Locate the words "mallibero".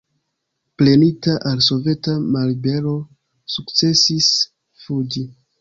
2.37-2.97